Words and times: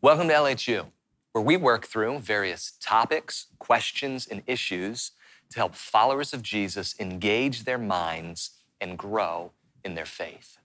Welcome 0.00 0.28
to 0.28 0.34
LHU, 0.34 0.86
where 1.32 1.42
we 1.42 1.56
work 1.56 1.84
through 1.84 2.20
various 2.20 2.74
topics, 2.80 3.48
questions, 3.58 4.28
and 4.28 4.44
issues 4.46 5.10
to 5.50 5.58
help 5.58 5.74
followers 5.74 6.32
of 6.32 6.40
Jesus 6.40 6.94
engage 7.00 7.64
their 7.64 7.78
minds 7.78 8.50
and 8.80 8.96
grow 8.96 9.50
in 9.84 9.96
their 9.96 10.06
faith. 10.06 10.58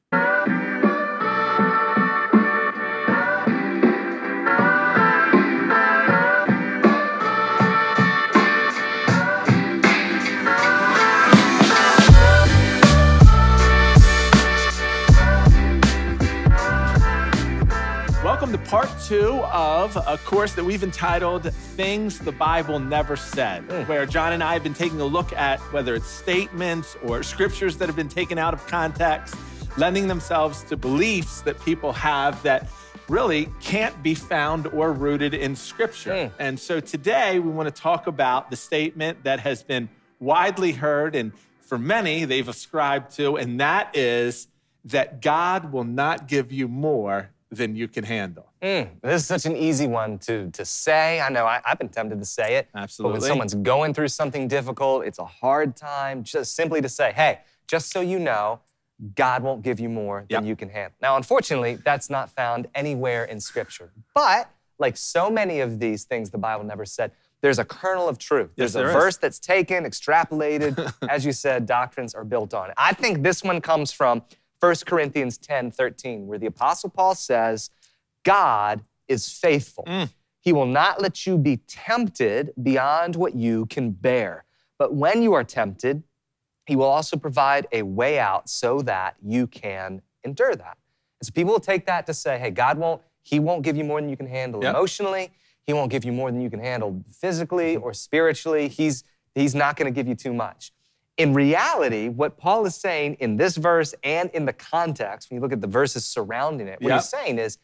Two 19.08 19.42
of 19.52 19.98
a 20.08 20.18
course 20.20 20.54
that 20.54 20.64
we've 20.64 20.84
entitled 20.84 21.54
Things 21.54 22.20
the 22.20 22.32
Bible 22.32 22.80
Never 22.80 23.18
Said, 23.18 23.64
hmm. 23.64 23.82
where 23.82 24.06
John 24.06 24.32
and 24.32 24.42
I 24.42 24.54
have 24.54 24.64
been 24.64 24.74
taking 24.74 25.02
a 25.02 25.06
look 25.06 25.34
at 25.34 25.60
whether 25.74 25.94
it's 25.94 26.08
statements 26.08 26.96
or 27.04 27.22
scriptures 27.22 27.78
that 27.78 27.90
have 27.90 27.98
been 27.98 28.08
taken 28.08 28.38
out 28.38 28.54
of 28.54 28.66
context, 28.68 29.36
lending 29.76 30.08
themselves 30.08 30.64
to 30.66 30.78
beliefs 30.78 31.42
that 31.42 31.60
people 31.66 31.92
have 31.92 32.42
that 32.44 32.70
really 33.10 33.50
can't 33.60 34.02
be 34.02 34.16
found 34.16 34.68
or 34.68 34.94
rooted 34.94 35.34
in 35.34 35.54
scripture. 35.58 36.28
Hmm. 36.28 36.36
And 36.40 36.60
so 36.60 36.80
today 36.80 37.40
we 37.40 37.50
want 37.50 37.74
to 37.74 37.82
talk 37.82 38.08
about 38.08 38.52
the 38.52 38.56
statement 38.56 39.24
that 39.26 39.42
has 39.42 39.64
been 39.64 39.90
widely 40.22 40.72
heard 40.72 41.14
and 41.14 41.34
for 41.60 41.78
many 41.78 42.24
they've 42.24 42.48
ascribed 42.48 43.16
to, 43.18 43.36
and 43.36 43.60
that 43.60 43.98
is 43.98 44.48
that 44.86 45.22
God 45.22 45.74
will 45.74 45.84
not 45.84 46.30
give 46.30 46.54
you 46.54 46.70
more 46.70 47.32
than 47.52 47.76
you 47.76 47.88
can 47.88 48.06
handle. 48.06 48.53
Mm, 48.64 49.02
this 49.02 49.22
is 49.22 49.28
such 49.28 49.46
an 49.46 49.58
easy 49.58 49.88
one 49.88 50.18
to, 50.20 50.50
to 50.52 50.64
say. 50.64 51.20
I 51.20 51.28
know 51.30 51.46
I, 51.46 51.62
I've 51.66 51.78
been 51.78 51.90
tempted 51.90 52.18
to 52.20 52.26
say 52.26 52.56
it. 52.56 52.70
Absolutely. 52.74 53.18
But 53.18 53.22
when 53.22 53.28
someone's 53.30 53.54
going 53.56 53.94
through 53.94 54.08
something 54.08 54.48
difficult, 54.48 55.06
it's 55.06 55.20
a 55.20 55.26
hard 55.26 55.76
time, 55.76 56.24
just 56.24 56.56
simply 56.56 56.82
to 56.82 56.88
say, 56.88 57.12
hey, 57.14 57.40
just 57.68 57.92
so 57.92 58.00
you 58.00 58.20
know, 58.20 58.62
God 59.16 59.44
won't 59.44 59.64
give 59.64 59.82
you 59.82 59.90
more 59.90 60.20
than 60.30 60.44
Yep. 60.44 60.46
you 60.46 60.56
can 60.56 60.70
handle. 60.70 60.94
Now, 61.02 61.18
unfortunately, 61.18 61.76
that's 61.84 62.10
not 62.10 62.30
found 62.30 62.68
anywhere 62.74 63.26
in 63.26 63.42
Scripture. 63.42 63.92
But 64.16 64.50
like 64.80 64.96
so 64.96 65.30
many 65.30 65.60
of 65.60 65.80
these 65.80 66.06
things 66.06 66.30
the 66.30 66.38
Bible 66.38 66.64
never 66.64 66.86
said, 66.86 67.12
there's 67.42 67.60
a 67.60 67.66
kernel 67.66 68.08
of 68.08 68.18
truth. 68.18 68.52
Yes, 68.56 68.72
There's 68.72 68.76
a 68.76 68.78
there 68.80 68.88
is. 68.88 68.94
verse 68.94 69.18
that's 69.18 69.40
taken, 69.40 69.84
extrapolated. 69.84 70.94
As 71.10 71.26
you 71.26 71.34
said, 71.34 71.66
doctrines 71.66 72.14
are 72.16 72.24
built 72.24 72.54
on 72.54 72.70
it. 72.70 72.76
I 72.78 72.94
think 72.94 73.24
this 73.24 73.44
one 73.44 73.60
comes 73.60 73.92
from 73.92 74.22
1 74.62 74.76
Corinthians 74.86 75.38
10 75.38 75.72
13, 75.72 76.26
where 76.28 76.40
the 76.40 76.46
Apostle 76.46 76.90
Paul 76.90 77.16
says, 77.16 77.70
God 78.24 78.82
is 79.08 79.30
faithful. 79.30 79.86
Mm. 79.88 80.10
He 80.40 80.52
will 80.54 80.66
not 80.66 81.02
let 81.02 81.26
you 81.26 81.38
be 81.38 81.58
tempted 81.68 82.52
beyond 82.62 83.16
what 83.16 83.36
you 83.36 83.66
can 83.68 83.92
bear. 83.92 84.46
But 84.78 84.94
when 84.94 85.22
you 85.24 85.34
are 85.34 85.44
tempted, 85.44 86.04
he 86.66 86.76
will 86.76 86.86
also 86.86 87.18
provide 87.18 87.68
a 87.72 87.84
way 87.84 88.20
out 88.20 88.50
so 88.50 88.82
that 88.82 89.16
you 89.22 89.48
can 89.48 90.02
endure 90.24 90.56
that. 90.56 90.78
And 91.20 91.28
so 91.28 91.32
people 91.32 91.54
will 91.54 91.60
take 91.60 91.86
that 91.86 92.06
to 92.08 92.14
say, 92.14 92.38
hey, 92.40 92.52
God 92.52 92.78
won't, 92.78 93.02
He 93.22 93.40
won't 93.40 93.64
give 93.64 93.78
you 93.78 93.84
more 93.84 94.02
than 94.02 94.10
you 94.10 94.18
can 94.18 94.28
handle 94.28 94.62
Yep. 94.64 94.76
emotionally. 94.76 95.32
He 95.66 95.72
won't 95.74 95.92
give 95.92 96.04
you 96.04 96.12
more 96.12 96.30
than 96.32 96.42
you 96.42 96.50
can 96.50 96.60
handle 96.60 97.04
physically 97.10 97.78
or 97.78 97.94
spiritually. 97.94 98.68
He's, 98.68 99.06
he's 99.34 99.56
not 99.56 99.78
going 99.78 99.92
to 99.94 99.96
give 99.96 100.08
you 100.08 100.16
too 100.16 100.34
much. 100.34 100.74
In 101.16 101.34
reality, 101.34 102.10
what 102.10 102.38
Paul 102.38 102.66
is 102.66 102.76
saying 102.76 103.16
in 103.20 103.38
this 103.38 103.56
verse 103.56 103.94
and 104.04 104.30
in 104.32 104.46
the 104.46 104.52
context, 104.52 105.30
when 105.30 105.38
you 105.38 105.42
look 105.42 105.54
at 105.54 105.62
the 105.62 105.68
verses 105.68 106.06
surrounding 106.06 106.68
it, 106.68 106.82
what 106.82 106.90
Yep. 106.90 107.00
he's 107.00 107.10
saying 107.10 107.40
is 107.40 107.58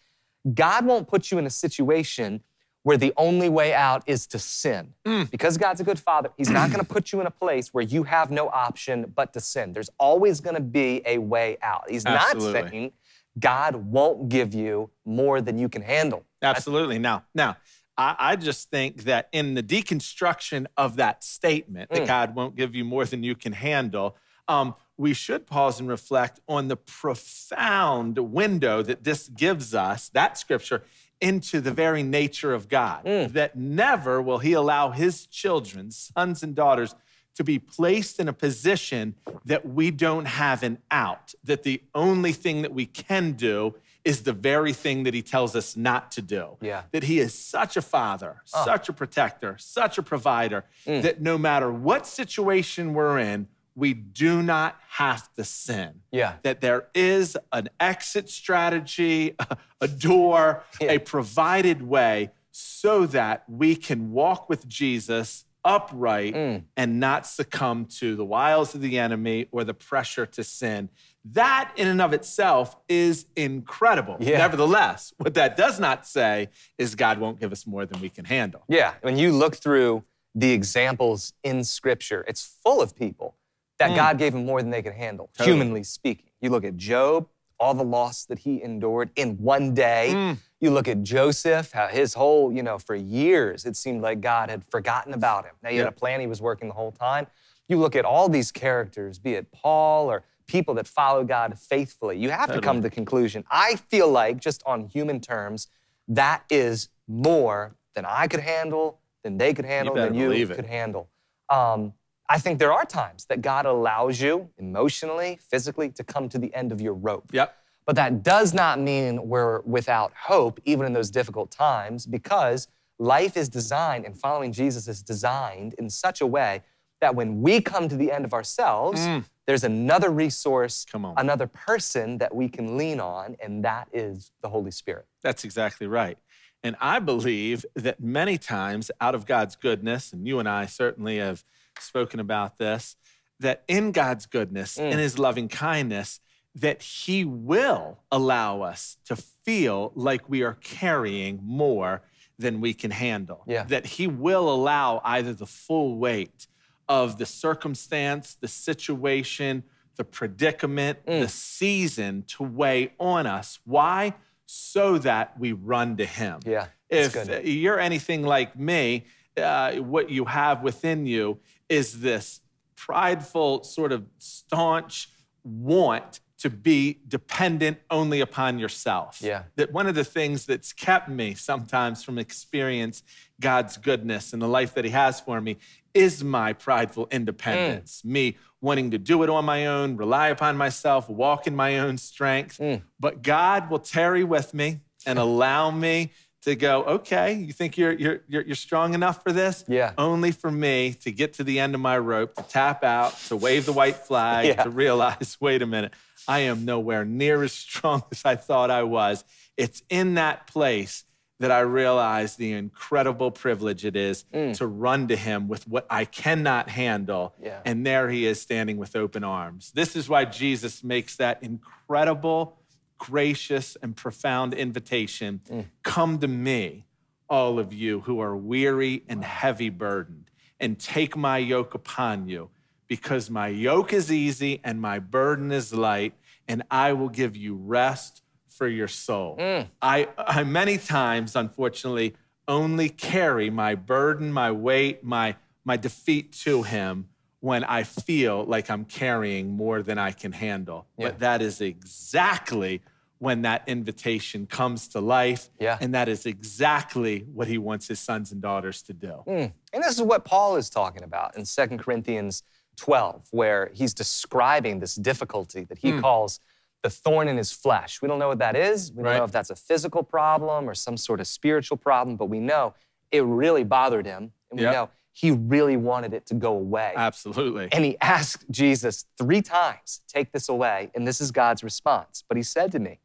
God 0.54 0.86
won't 0.86 1.08
put 1.08 1.32
you 1.32 1.38
in 1.38 1.46
a 1.46 1.50
situation 1.50 2.42
where 2.84 2.98
the 2.98 3.14
only 3.18 3.50
way 3.50 3.74
out 3.74 4.04
is 4.08 4.26
to 4.28 4.40
sin. 4.40 4.94
Mm. 5.06 5.30
Because 5.30 5.58
God's 5.58 5.82
a 5.82 5.84
good 5.84 6.00
father, 6.00 6.30
He's 6.38 6.50
not 6.50 6.72
going 6.72 6.80
to 6.80 6.86
put 6.94 7.12
you 7.12 7.20
in 7.22 7.28
a 7.28 7.32
place 7.32 7.74
where 7.74 7.84
you 7.84 8.04
have 8.04 8.32
no 8.32 8.48
option 8.50 9.12
but 9.16 9.34
to 9.34 9.40
sin. 9.40 9.74
There's 9.74 9.90
always 10.00 10.40
going 10.40 10.56
to 10.56 10.62
be 10.62 11.02
a 11.06 11.18
way 11.18 11.58
out. 11.62 11.90
He's 11.90 12.06
Absolutely. 12.06 12.62
not 12.62 12.72
saying 12.72 12.92
God 13.38 13.76
won't 13.76 14.30
give 14.30 14.54
you 14.54 14.90
more 15.06 15.42
than 15.42 15.58
you 15.58 15.70
can 15.70 15.82
handle. 15.82 16.26
Absolutely. 16.42 17.00
Now, 17.00 17.26
now, 17.36 17.58
I, 17.98 18.16
I 18.18 18.36
just 18.38 18.70
think 18.70 19.04
that 19.04 19.28
in 19.32 19.56
the 19.56 19.64
deconstruction 19.64 20.68
of 20.78 20.96
that 20.96 21.24
statement, 21.24 21.90
that 21.92 22.08
God 22.08 22.34
won't 22.34 22.56
give 22.56 22.74
you 22.74 22.86
more 22.86 23.06
than 23.06 23.24
you 23.24 23.36
can 23.36 23.52
handle, 23.52 24.16
um, 24.48 24.74
we 25.00 25.14
should 25.14 25.48
pause 25.48 25.80
and 25.80 25.88
reflect 25.88 26.42
on 26.46 26.68
the 26.68 26.76
profound 26.76 28.18
window 28.18 28.82
that 28.82 29.06
this 29.06 29.30
gives 29.30 29.74
us, 29.74 30.10
that 30.10 30.38
scripture, 30.38 30.84
into 31.22 31.62
the 31.62 31.72
very 31.72 32.04
nature 32.04 32.54
of 32.54 32.68
God. 32.68 33.08
Hmm. 33.08 33.32
That 33.34 33.56
never 33.56 34.22
will 34.22 34.40
He 34.40 34.52
allow 34.52 34.92
His 34.92 35.26
children, 35.26 35.92
sons 35.92 36.44
and 36.44 36.54
daughters, 36.54 36.96
to 37.36 37.46
be 37.46 37.58
placed 37.58 38.20
in 38.20 38.28
a 38.28 38.34
position 38.34 39.16
that 39.46 39.66
we 39.66 39.90
don't 39.90 40.26
have 40.26 40.64
an 40.64 40.80
out, 40.92 41.34
that 41.46 41.64
the 41.64 41.82
only 41.96 42.34
thing 42.34 42.64
that 42.64 42.74
we 42.74 42.86
can 42.86 43.32
do 43.32 43.76
is 44.04 44.24
the 44.24 44.34
very 44.34 44.74
thing 44.74 45.04
that 45.04 45.14
he 45.14 45.22
tells 45.22 45.56
us 45.56 45.78
not 45.78 46.12
to 46.12 46.22
do. 46.22 46.58
Yeah. 46.62 46.84
That 46.92 47.04
he 47.04 47.20
is 47.20 47.34
such 47.34 47.78
a 47.78 47.82
father, 47.82 48.42
ah. 48.54 48.66
such 48.66 48.90
a 48.90 48.94
protector, 48.94 49.56
such 49.60 49.98
a 49.98 50.04
provider, 50.04 50.66
hmm. 50.86 51.02
that 51.02 51.22
no 51.22 51.38
matter 51.38 51.72
what 51.72 52.06
situation 52.06 52.94
we're 52.94 53.20
in, 53.20 53.48
we 53.76 53.94
do 53.94 54.42
not 54.42 54.78
have 54.90 55.32
to 55.34 55.44
sin. 55.44 56.02
Yeah. 56.12 56.36
That 56.44 56.62
there 56.62 56.88
is 56.94 57.38
an 57.52 57.70
exit 57.80 58.30
strategy, 58.30 59.36
a 59.82 59.88
door, 59.88 60.64
Yeah. 60.82 60.92
a 60.94 61.00
provided 61.00 61.82
way 61.82 62.32
so 62.52 63.06
that 63.08 63.44
we 63.48 63.76
can 63.76 64.12
walk 64.12 64.50
with 64.50 64.68
Jesus 64.68 65.46
upright 65.64 66.34
Mm. 66.34 66.64
and 66.78 67.00
not 67.00 67.26
succumb 67.28 67.86
to 67.86 68.16
the 68.16 68.24
wiles 68.26 68.74
of 68.74 68.82
the 68.82 68.98
enemy 68.98 69.48
or 69.52 69.64
the 69.66 69.74
pressure 69.74 70.26
to 70.26 70.44
sin. 70.44 70.90
That 71.26 71.72
in 71.76 71.88
and 71.88 72.02
of 72.02 72.14
itself 72.14 72.78
is 72.88 73.26
incredible. 73.36 74.16
Yeah. 74.20 74.38
Nevertheless, 74.38 75.14
what 75.18 75.34
that 75.34 75.58
does 75.58 75.78
not 75.80 76.08
say 76.08 76.48
is 76.78 76.96
God 76.96 77.20
won't 77.20 77.40
give 77.42 77.52
us 77.52 77.68
more 77.68 77.86
than 77.86 78.00
we 78.02 78.10
can 78.10 78.24
handle. 78.26 78.64
Yeah, 78.70 78.94
when 79.02 79.18
you 79.18 79.32
look 79.34 79.58
through 79.58 80.04
the 80.34 80.52
examples 80.52 81.34
in 81.44 81.64
Scripture, 81.66 82.24
it's 82.28 82.46
full 82.64 82.82
of 82.82 82.96
people 82.96 83.36
that 83.80 83.96
God 83.96 84.18
gave 84.18 84.34
them 84.34 84.46
more 84.46 84.62
than 84.62 84.70
they 84.70 84.82
could 84.82 84.94
handle, 84.94 85.30
Totally. 85.38 85.56
humanly 85.56 85.84
speaking. 85.84 86.26
You 86.42 86.50
look 86.50 86.64
at 86.64 86.78
Job, 86.78 87.28
all 87.60 87.74
the 87.74 87.84
loss 87.84 88.26
that 88.26 88.40
he 88.40 88.62
endured 88.62 89.10
in 89.16 89.38
one 89.38 89.74
day. 89.74 90.38
You 90.62 90.72
look 90.72 90.88
at 90.88 91.04
Joseph, 91.04 91.72
how 91.72 91.88
his 91.88 92.14
whole, 92.14 92.52
you 92.52 92.62
know, 92.64 92.78
for 92.78 92.96
years 92.96 93.66
it 93.66 93.76
seemed 93.78 94.02
like 94.02 94.22
God 94.22 94.50
had 94.50 94.64
forgotten 94.66 95.14
about 95.14 95.46
him. 95.46 95.54
Now, 95.64 95.70
he 95.70 95.78
had 95.78 95.88
a 95.88 95.92
plan, 95.92 96.20
he 96.20 96.28
was 96.28 96.42
working 96.42 96.68
the 96.68 96.74
whole 96.74 96.92
time. 96.92 97.28
You 97.68 97.78
look 97.78 97.96
at 97.96 98.04
all 98.06 98.30
these 98.30 98.52
characters, 98.52 99.20
be 99.20 99.34
it 99.34 99.52
Paul 99.52 100.10
or 100.12 100.24
people 100.48 100.74
that 100.74 100.88
follow 100.88 101.24
God 101.24 101.58
faithfully, 101.60 102.18
you 102.18 102.32
have 102.32 102.52
to 102.52 102.60
come 102.60 102.78
to 102.78 102.82
the 102.82 102.90
conclusion. 102.90 103.44
I 103.52 103.76
feel 103.76 104.10
like, 104.10 104.38
just 104.40 104.64
on 104.66 104.88
human 104.88 105.20
terms, 105.20 105.68
that 106.08 106.44
is 106.50 106.90
more 107.08 107.76
than 107.94 108.06
I 108.06 108.28
could 108.28 108.40
handle, 108.40 109.00
than 109.24 109.38
they 109.38 109.54
could 109.54 109.66
handle, 109.66 109.94
better 109.96 110.12
than 110.12 110.34
you 110.34 110.48
could 110.48 110.66
handle. 110.66 111.10
Um, 111.50 111.94
I 112.30 112.38
think 112.38 112.60
there 112.60 112.72
are 112.72 112.86
times 112.86 113.26
that 113.26 113.42
God 113.42 113.66
allows 113.66 114.22
you 114.22 114.50
emotionally, 114.60 115.40
physically, 115.50 115.90
to 115.90 116.04
come 116.04 116.30
to 116.30 116.38
the 116.38 116.54
end 116.54 116.72
of 116.72 116.80
your 116.80 116.94
rope. 116.94 117.32
Yep. 117.34 117.56
But 117.88 117.96
that 117.96 118.22
does 118.22 118.54
not 118.54 118.80
mean 118.80 119.28
we're 119.28 119.62
without 119.62 120.14
hope, 120.16 120.60
even 120.64 120.86
in 120.86 120.94
those 120.94 121.10
difficult 121.10 121.50
times, 121.50 122.06
because 122.06 122.68
life 123.00 123.36
is 123.36 123.50
designed 123.50 124.06
and 124.06 124.16
following 124.16 124.54
Jesus 124.54 124.88
is 124.88 125.02
designed 125.02 125.74
in 125.80 125.90
such 125.90 126.22
a 126.22 126.28
way 126.28 126.62
that 127.02 127.16
when 127.16 127.42
we 127.42 127.62
come 127.62 127.90
to 127.90 127.96
the 127.96 128.12
end 128.12 128.26
of 128.26 128.34
ourselves, 128.34 129.00
mm. 129.00 129.24
there's 129.48 129.64
another 129.64 130.12
resource, 130.12 130.86
Come 130.92 131.06
on. 131.06 131.16
another 131.18 131.48
person 131.48 132.20
that 132.20 132.36
we 132.36 132.48
can 132.48 132.78
lean 132.78 133.00
on, 133.00 133.38
and 133.42 133.66
that 133.66 133.88
is 133.92 134.32
the 134.44 134.50
Holy 134.50 134.72
Spirit. 134.72 135.08
That's 135.24 135.44
exactly 135.44 135.88
right. 135.88 136.20
And 136.62 136.76
I 136.80 137.00
believe 137.00 137.66
that 137.74 138.02
many 138.02 138.38
times, 138.38 138.92
out 139.02 139.16
of 139.16 139.26
God's 139.26 139.56
goodness, 139.56 140.14
and 140.14 140.28
you 140.28 140.38
and 140.38 140.48
I 140.48 140.68
certainly 140.68 141.18
have 141.18 141.44
spoken 141.82 142.20
about 142.20 142.58
this, 142.58 142.96
that 143.40 143.64
in 143.68 143.92
God's 143.92 144.26
goodness, 144.26 144.78
in 144.78 144.98
His 144.98 145.18
loving 145.18 145.48
kindness, 145.48 146.20
that 146.56 146.82
He 146.82 147.24
will 147.24 148.00
allow 148.12 148.62
us 148.62 148.98
to 149.06 149.16
feel 149.16 149.92
like 149.96 150.30
we 150.30 150.44
are 150.44 150.56
carrying 150.56 151.40
more 151.44 152.02
than 152.38 152.62
we 152.62 152.74
can 152.74 152.92
handle. 152.92 153.44
Yeah. 153.48 153.64
That 153.64 153.86
He 153.86 154.08
will 154.08 154.50
allow 154.50 155.02
either 155.04 155.34
the 155.34 155.46
full 155.46 155.98
weight 155.98 156.48
of 156.88 157.18
the 157.18 157.26
circumstance, 157.26 158.36
the 158.40 158.48
situation, 158.48 159.64
the 159.96 160.04
predicament, 160.04 161.06
the 161.06 161.28
season 161.28 162.24
to 162.28 162.44
weigh 162.44 162.94
on 163.00 163.28
us. 163.28 163.60
Why? 163.66 164.16
So 164.46 164.98
that 165.00 165.40
we 165.40 165.52
run 165.52 165.98
to 165.98 166.06
Him. 166.06 166.40
Yeah, 166.46 166.68
If 166.90 167.14
good. 167.14 167.46
you're 167.48 167.80
anything 167.80 168.24
like 168.24 168.58
me, 168.58 169.06
uh, 169.38 169.74
what 169.76 170.10
you 170.10 170.26
have 170.26 170.64
within 170.64 171.06
you 171.06 171.40
is 171.70 172.02
this 172.02 172.42
prideful, 172.76 173.64
sort 173.64 173.92
of 173.92 174.06
staunch 174.18 175.10
want 175.44 176.20
to 176.40 176.50
be 176.50 177.00
dependent 177.08 177.78
only 177.92 178.22
upon 178.22 178.60
yourself. 178.60 179.20
Yeah. 179.22 179.44
That 179.58 179.74
one 179.74 179.88
of 179.88 179.96
the 179.96 180.06
things 180.06 180.46
that's 180.46 180.72
kept 180.72 181.10
me 181.10 181.34
sometimes 181.34 182.04
from 182.04 182.18
experience 182.18 183.04
God's 183.42 183.76
goodness 183.78 184.32
and 184.32 184.42
the 184.42 184.48
life 184.48 184.74
that 184.76 184.86
He 184.86 184.92
has 184.92 185.20
for 185.20 185.40
me 185.42 185.58
is 185.94 186.24
my 186.24 186.54
prideful 186.54 187.08
independence, 187.12 188.02
mm. 188.06 188.12
me 188.12 188.38
wanting 188.62 188.92
to 188.92 188.98
do 188.98 189.24
it 189.24 189.30
on 189.30 189.46
my 189.46 189.68
own, 189.68 189.98
rely 189.98 190.30
upon 190.30 190.56
myself, 190.56 191.10
walk 191.10 191.46
in 191.48 191.56
my 191.56 191.80
own 191.80 191.98
strength. 191.98 192.58
Mm. 192.58 192.84
But 193.00 193.22
God 193.22 193.70
will 193.70 193.80
tarry 193.80 194.24
with 194.24 194.54
me 194.54 194.80
and 195.06 195.20
allow 195.28 195.72
me 195.72 196.12
to 196.44 196.56
go, 196.56 196.84
okay, 196.84 197.34
you 197.34 197.52
think 197.52 197.78
you're, 197.78 197.92
you're, 197.92 198.22
you're, 198.28 198.44
you're, 198.44 198.56
strong 198.56 198.94
enough 198.94 199.22
for 199.24 199.32
this? 199.32 199.66
Yeah. 199.68 199.92
Only 199.98 200.32
for 200.32 200.50
me 200.50 200.96
to 201.02 201.12
get 201.12 201.34
to 201.34 201.44
the 201.44 201.60
end 201.60 201.76
of 201.76 201.82
my 201.82 201.98
rope, 201.98 202.36
to 202.36 202.44
tap 202.44 202.84
out, 202.84 203.18
to 203.28 203.36
wave 203.36 203.66
the 203.66 203.74
white 203.74 203.98
flag, 203.98 204.48
yeah. 204.48 204.64
to 204.64 204.70
realize, 204.70 205.38
wait 205.42 205.62
a 205.62 205.66
minute, 205.66 205.94
I 206.28 206.40
am 206.40 206.64
nowhere 206.64 207.04
near 207.04 207.44
as 207.44 207.52
strong 207.52 208.04
as 208.12 208.24
I 208.24 208.36
thought 208.36 208.72
I 208.72 208.84
was. 208.84 209.24
It's 209.58 209.84
in 209.90 210.14
that 210.16 210.48
place 210.48 211.04
that 211.40 211.52
I 211.52 211.62
realize 211.62 212.36
the 212.36 212.52
incredible 212.52 213.32
privilege 213.32 213.86
it 213.86 213.96
is 213.96 214.26
mm. 214.34 214.56
to 214.58 214.68
run 214.68 215.08
to 215.08 215.16
him 215.16 215.48
with 215.48 215.68
what 215.68 215.86
I 215.90 216.04
cannot 216.06 216.70
handle. 216.70 217.34
Yeah. 217.42 217.62
And 217.66 217.86
there 217.86 218.10
he 218.10 218.26
is 218.26 218.42
standing 218.42 218.78
with 218.78 218.96
open 218.96 219.24
arms. 219.24 219.72
This 219.72 219.96
is 219.96 220.10
why 220.10 220.26
Jesus 220.26 220.84
makes 220.84 221.16
that 221.16 221.42
incredible 221.42 222.59
gracious 223.00 223.76
and 223.82 223.96
profound 223.96 224.54
invitation 224.54 225.42
mm. 225.50 225.66
Come 225.82 226.20
to 226.20 226.28
me, 226.28 226.86
all 227.28 227.58
of 227.58 227.74
you 227.74 228.02
who 228.02 228.20
are 228.20 228.36
weary 228.36 229.04
and 229.08 229.24
heavy 229.24 229.70
burdened, 229.70 230.30
and 230.60 230.78
take 230.78 231.18
my 231.18 231.40
yoke 231.40 231.74
upon 231.74 232.28
you, 232.28 232.50
because 232.88 233.30
my 233.30 233.48
yoke 233.48 233.92
is 233.94 234.12
easy 234.12 234.62
and 234.64 234.80
my 234.80 235.00
burden 235.00 235.52
is 235.52 235.74
light, 235.74 236.14
and 236.48 236.62
I 236.70 236.94
will 236.94 237.10
give 237.10 237.36
you 237.36 237.56
rest 237.56 238.22
for 238.48 238.68
your 238.68 238.88
soul. 238.88 239.38
Mm. 239.40 239.70
I, 239.82 240.10
I 240.18 240.44
many 240.44 240.78
times, 240.78 241.36
unfortunately, 241.36 242.16
only 242.48 242.90
carry 242.90 243.50
my 243.50 243.76
burden, 243.76 244.34
my 244.34 244.52
weight, 244.52 245.04
my, 245.04 245.36
my 245.64 245.78
defeat 245.78 246.34
to 246.44 246.64
him 246.64 247.08
when 247.42 247.64
I 247.64 247.84
feel 247.84 248.44
like 248.44 248.70
I'm 248.70 248.84
carrying 248.84 249.52
more 249.52 249.82
than 249.82 249.98
I 249.98 250.12
can 250.12 250.34
handle. 250.34 250.88
Yeah. 250.98 251.10
But 251.10 251.20
that 251.20 251.42
is 251.42 251.62
exactly 251.62 252.82
when 253.20 253.42
that 253.42 253.64
invitation 253.68 254.48
comes 254.48 254.88
to 254.88 255.00
life. 255.00 255.50
Yeah. 255.60 255.78
And 255.80 255.94
that 255.94 256.10
is 256.10 256.26
exactly 256.26 257.26
what 257.34 257.48
he 257.48 257.58
wants 257.58 257.88
his 257.88 258.00
sons 258.00 258.32
and 258.32 258.42
daughters 258.42 258.82
to 258.84 258.94
do. 258.94 259.24
Mm. 259.28 259.54
And 259.74 259.84
this 259.84 259.96
is 259.96 260.02
what 260.02 260.26
Paul 260.26 260.56
is 260.56 260.70
talking 260.70 261.04
about 261.04 261.38
in 261.38 261.44
2 261.44 261.78
Corinthians 261.78 262.44
12, 262.78 263.28
where 263.32 263.72
he's 263.74 263.94
describing 263.94 264.80
this 264.80 264.96
difficulty 264.96 265.66
that 265.66 265.80
he 265.80 265.92
mm. 265.92 266.02
calls 266.02 266.40
the 266.82 266.90
thorn 266.90 267.28
in 267.28 267.36
his 267.36 267.52
flesh. 267.52 268.02
We 268.02 268.08
don't 268.08 268.20
know 268.20 268.30
what 268.30 268.40
that 268.40 268.56
is. 268.56 268.92
We 268.94 269.04
don't 269.04 269.12
right. 269.12 269.18
know 269.18 269.26
if 269.26 269.34
that's 269.34 269.50
a 269.50 269.56
physical 269.56 270.02
problem 270.02 270.70
or 270.70 270.74
some 270.74 270.96
sort 270.96 271.20
of 271.20 271.28
spiritual 271.28 271.76
problem, 271.76 272.16
but 272.16 272.28
we 272.28 272.40
know 272.40 272.74
it 273.12 273.24
really 273.24 273.66
bothered 273.66 274.06
him. 274.06 274.32
And 274.50 274.60
we 274.60 274.64
yep. 274.64 274.74
know 274.74 274.90
he 275.12 275.32
really 275.32 275.76
wanted 275.76 276.14
it 276.14 276.26
to 276.28 276.34
go 276.34 276.54
away. 276.54 276.94
Absolutely. 276.96 277.68
And 277.74 277.84
he 277.84 277.98
asked 278.00 278.50
Jesus 278.50 279.06
three 279.18 279.42
times, 279.42 280.00
Take 280.08 280.32
this 280.32 280.48
away. 280.48 280.90
And 280.96 281.06
this 281.06 281.20
is 281.20 281.32
God's 281.32 281.64
response. 281.64 282.24
But 282.26 282.38
he 282.38 282.44
said 282.44 282.72
to 282.72 282.80
me, 282.80 283.00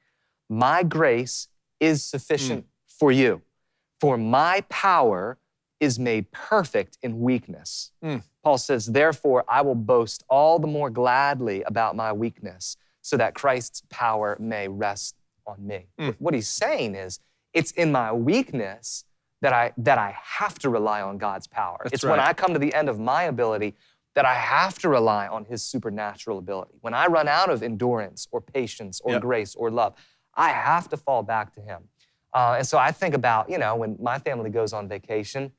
My 0.49 0.83
grace 0.83 1.49
is 1.81 2.05
sufficient 2.05 2.65
mm. 2.65 2.69
for 2.87 3.13
you, 3.13 3.43
for 4.01 4.17
my 4.17 4.63
power 4.69 5.39
is 5.81 5.99
made 5.99 6.31
perfect 6.31 6.99
in 7.03 7.21
weakness. 7.21 7.93
Mm. 8.03 8.23
Paul 8.43 8.59
says, 8.59 8.87
Therefore, 8.87 9.45
I 9.49 9.63
will 9.63 9.75
boast 9.75 10.25
all 10.29 10.59
the 10.59 10.67
more 10.67 10.91
gladly 10.91 11.63
about 11.63 11.97
my 11.97 12.13
weakness, 12.13 12.77
so 13.03 13.17
that 13.17 13.35
Christ's 13.35 13.83
power 13.91 14.37
may 14.41 14.69
rest 14.69 15.17
on 15.47 15.67
me. 15.67 15.87
Mm. 15.99 16.15
What 16.19 16.35
he's 16.35 16.49
saying 16.49 16.95
is, 16.95 17.21
it's 17.53 17.71
in 17.73 17.93
my 17.93 18.13
weakness 18.13 19.05
that 19.43 19.53
I, 19.53 19.73
that 19.79 19.99
I 19.99 20.17
have 20.23 20.59
to 20.61 20.71
rely 20.71 21.03
on 21.03 21.19
God's 21.19 21.47
power. 21.47 21.79
That's 21.83 21.95
it's 21.95 22.05
right. 22.05 22.13
when 22.13 22.21
I 22.21 22.33
come 22.33 22.53
to 22.55 22.59
the 22.59 22.73
end 22.75 22.89
of 22.89 22.99
my 22.99 23.25
ability 23.25 23.75
that 24.15 24.25
I 24.25 24.35
have 24.35 24.79
to 24.79 24.89
rely 24.89 25.27
on 25.27 25.45
His 25.45 25.63
supernatural 25.63 26.39
ability. 26.39 26.75
When 26.81 26.95
I 26.95 27.07
run 27.07 27.29
out 27.29 27.51
of 27.51 27.63
endurance 27.63 28.27
or 28.31 28.41
patience 28.41 29.01
or 29.05 29.13
yep. 29.13 29.23
grace 29.23 29.55
or 29.55 29.71
love, 29.71 29.95
I 30.37 30.51
have 30.51 30.89
to 30.91 30.97
fall 30.97 31.23
back 31.23 31.55
to 31.55 31.61
Him. 31.61 31.83
Uh, 32.33 32.57
and 32.59 32.67
so 32.67 32.79
I 32.79 32.91
think 32.91 33.15
about, 33.15 33.49
you 33.49 33.59
know, 33.59 33.77
when 33.77 33.97
my 34.01 34.19
family 34.19 34.51
goes 34.51 34.73
on 34.73 34.89
vacation, 34.89 35.53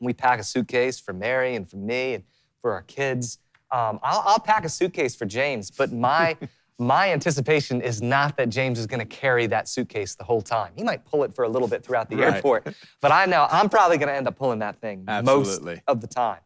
we 0.00 0.12
pack 0.12 0.40
a 0.40 0.44
suitcase 0.44 0.98
for 0.98 1.12
Mary 1.12 1.54
and 1.54 1.68
for 1.68 1.76
me 1.76 2.14
and 2.14 2.24
for 2.62 2.72
our 2.72 2.82
kids. 2.82 3.38
Um, 3.70 4.00
I'll, 4.02 4.22
I'll 4.24 4.38
pack 4.38 4.64
a 4.64 4.68
suitcase 4.68 5.14
for 5.14 5.26
James, 5.26 5.70
but 5.70 5.92
my 5.92 6.36
my 6.78 7.10
anticipation 7.10 7.80
is 7.80 8.02
not 8.02 8.36
that 8.36 8.50
James 8.50 8.78
is 8.78 8.86
going 8.86 9.00
to 9.00 9.06
carry 9.06 9.46
that 9.46 9.66
suitcase 9.68 10.14
the 10.14 10.24
whole 10.24 10.42
time. 10.42 10.72
He 10.76 10.84
might 10.84 11.04
pull 11.06 11.24
it 11.24 11.34
for 11.34 11.44
a 11.44 11.48
little 11.48 11.68
bit 11.68 11.82
throughout 11.82 12.10
the 12.10 12.16
right. 12.16 12.34
airport, 12.34 12.74
but 13.00 13.12
I 13.12 13.24
know 13.26 13.46
I'm 13.50 13.68
probably 13.68 13.96
going 13.96 14.08
to 14.08 14.14
end 14.14 14.28
up 14.28 14.36
pulling 14.36 14.58
that 14.58 14.80
thing 14.80 15.04
Absolutely. 15.08 15.74
most 15.74 15.82
of 15.88 16.00
the 16.00 16.06
time. 16.06 16.40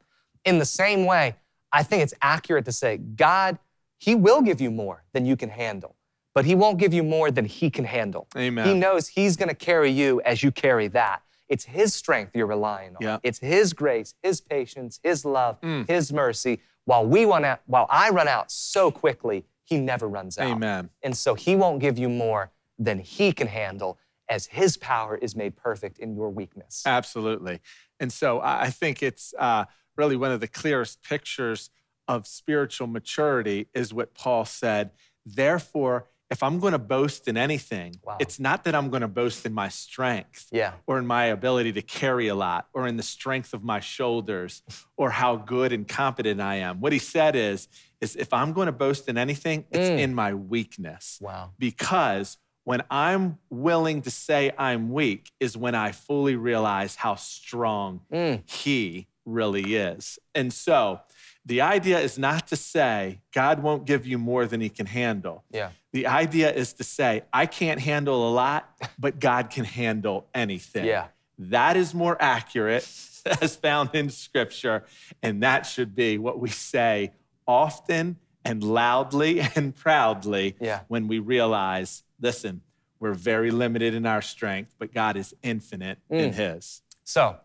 In 0.45 0.59
the 0.59 0.65
same 0.65 1.05
way, 1.05 1.35
I 1.73 1.83
think 1.83 2.03
it's 2.03 2.15
accurate 2.23 2.65
to 2.67 2.73
say 2.73 2.97
God, 2.97 3.59
He 3.99 4.15
will 4.15 4.41
give 4.41 4.61
you 4.61 4.71
more 4.71 5.05
than 5.13 5.27
you 5.27 5.37
can 5.37 5.49
handle, 5.49 5.97
but 6.35 6.45
He 6.45 6.55
won't 6.55 6.79
give 6.79 6.93
you 6.93 7.03
more 7.03 7.31
than 7.31 7.45
He 7.45 7.71
can 7.71 7.85
handle. 7.85 8.29
Amen. 8.37 8.67
He 8.67 8.75
knows 8.75 9.09
He's 9.09 9.37
going 9.37 9.49
to 9.49 9.55
carry 9.55 9.91
you 9.91 10.21
as 10.25 10.43
you 10.43 10.51
carry 10.51 10.89
that. 10.89 11.23
It's 11.49 11.65
His 11.65 11.95
strength 11.95 12.33
you're 12.35 12.47
relying 12.47 12.97
on. 12.97 13.03
Yeah. 13.03 13.19
It's 13.23 13.39
His 13.39 13.73
grace, 13.73 14.15
His 14.23 14.41
patience, 14.41 15.01
His 15.03 15.25
love, 15.25 15.61
mm. 15.61 15.89
His 15.89 16.13
mercy. 16.13 16.61
While 16.85 17.07
we 17.07 17.25
run 17.25 17.45
out, 17.45 17.61
while 17.67 17.87
I 17.89 18.11
run 18.11 18.29
out 18.29 18.51
so 18.51 18.91
quickly, 18.91 19.45
he 19.65 19.79
never 19.79 20.09
runs 20.09 20.37
out. 20.39 20.51
Amen. 20.51 20.91
And 21.03 21.17
so 21.17 21.35
he 21.35 21.55
won't 21.55 21.81
give 21.81 21.99
you 21.99 22.09
more 22.09 22.51
than 22.79 22.99
he 22.99 23.33
can 23.33 23.47
handle 23.47 23.99
as 24.29 24.47
his 24.47 24.77
power 24.77 25.17
is 25.17 25.37
made 25.37 25.57
perfect 25.57 25.99
in 25.99 26.15
your 26.15 26.31
weakness. 26.31 26.83
Absolutely. 26.85 27.61
And 28.01 28.13
so 28.13 28.41
I 28.43 28.71
think 28.71 29.03
it's 29.03 29.33
uh, 29.39 29.67
really 29.97 30.17
one 30.17 30.33
of 30.33 30.41
the 30.41 30.49
clearest 30.49 31.03
pictures 31.03 31.71
of 32.09 32.27
spiritual 32.27 32.89
maturity 32.89 33.69
is 33.75 33.95
what 33.95 34.15
Paul 34.15 34.45
said. 34.45 34.91
Therefore, 35.25 36.07
if 36.31 36.43
I'm 36.43 36.61
going 36.61 36.73
to 36.73 36.79
boast 36.79 37.27
in 37.27 37.37
anything, 37.37 37.97
wow. 38.05 38.17
it's 38.21 38.39
not 38.39 38.65
that 38.65 38.75
I'm 38.75 38.89
going 38.89 39.01
to 39.03 39.09
boast 39.09 39.45
in 39.45 39.53
my 39.53 39.69
strength 39.69 40.47
yeah. 40.53 40.75
or 40.87 40.99
in 40.99 41.07
my 41.07 41.27
ability 41.27 41.73
to 41.73 41.83
carry 41.83 42.29
a 42.29 42.35
lot 42.35 42.69
or 42.73 42.87
in 42.87 42.97
the 42.97 43.03
strength 43.03 43.53
of 43.53 43.65
my 43.65 43.81
shoulders 43.81 44.63
or 44.97 45.11
how 45.11 45.37
good 45.37 45.73
and 45.73 45.89
competent 45.89 46.41
I 46.41 46.57
am. 46.57 46.81
What 46.81 46.93
he 46.93 47.01
said 47.01 47.35
is, 47.35 47.67
is 48.01 48.15
if 48.15 48.33
I'm 48.33 48.53
going 48.53 48.67
to 48.67 48.73
boast 48.73 49.09
in 49.09 49.19
anything, 49.19 49.65
it's 49.71 49.91
mm. 49.91 49.99
in 49.99 50.15
my 50.15 50.33
weakness. 50.35 51.19
Wow. 51.21 51.51
Because 51.59 52.39
when 52.65 52.83
I'm 52.91 53.39
willing 53.51 54.03
to 54.03 54.11
say 54.11 54.53
I'm 54.57 54.91
weak 54.93 55.33
is 55.41 55.57
when 55.57 55.75
I 55.75 55.91
fully 55.91 56.37
realize 56.37 56.95
how 56.95 57.17
strong 57.17 58.03
mm. 58.13 58.49
he 58.49 59.09
really 59.25 59.75
is. 59.75 60.19
And 60.35 60.53
so 60.53 61.01
the 61.47 61.61
idea 61.61 61.99
is 61.99 62.19
not 62.19 62.49
to 62.49 62.57
say 62.57 63.21
God 63.33 63.63
won't 63.63 63.85
give 63.87 64.07
you 64.07 64.19
more 64.19 64.47
than 64.47 64.61
he 64.61 64.69
can 64.69 64.87
handle. 64.87 65.45
Yeah. 65.51 65.71
The 65.93 66.07
idea 66.07 66.53
is 66.53 66.73
to 66.75 66.85
say 66.85 67.23
I 67.33 67.47
can't 67.47 67.81
handle 67.81 68.29
a 68.29 68.33
lot, 68.33 68.71
but 68.99 69.19
God 69.19 69.51
can 69.51 69.65
handle 69.65 70.29
anything. 70.35 70.85
Yeah. 70.85 71.09
That 71.39 71.77
is 71.77 71.95
more 71.95 72.17
accurate 72.21 72.89
as 73.41 73.57
found 73.57 73.91
in 73.95 74.11
scripture. 74.11 74.85
And 75.23 75.43
that 75.43 75.67
should 75.67 75.95
be 75.95 76.19
what 76.19 76.39
we 76.39 76.51
say 76.51 77.13
often 77.47 78.17
and 78.45 78.63
loudly 78.63 79.41
and 79.55 79.75
proudly 79.75 80.57
yeah. 80.61 80.81
when 80.89 81.09
we 81.09 81.19
realize 81.19 82.03
listen, 82.21 82.61
we're 82.99 83.15
very 83.15 83.51
limited 83.51 83.95
in 83.95 84.05
our 84.05 84.21
strength, 84.21 84.75
but 84.79 84.93
God 84.93 85.17
is 85.17 85.35
infinite 85.43 85.99
mm. 86.11 86.21
in 86.21 86.33
His. 86.35 86.83
So, 87.03 87.39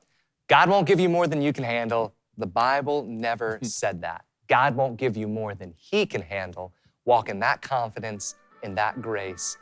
God 0.48 0.70
won't 0.70 0.86
give 0.86 1.00
you 1.00 1.10
more 1.10 1.28
than 1.28 1.42
you 1.42 1.54
can 1.54 1.64
handle. 1.64 2.14
The 2.38 2.48
Bible 2.48 3.04
never 3.04 3.60
said 3.64 4.02
that. 4.02 4.26
God 4.48 4.76
won't 4.76 4.98
give 4.98 5.18
you 5.18 5.28
more 5.28 5.56
than 5.56 5.74
He 5.78 6.06
can 6.06 6.22
handle. 6.22 6.74
Walk 7.06 7.30
in 7.30 7.40
that 7.40 7.62
confidence, 7.62 8.36
in 8.64 8.76
that 8.76 9.02
grace, 9.02 9.58